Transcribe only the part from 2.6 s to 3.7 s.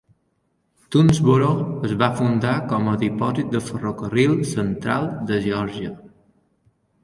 com a dipòsit de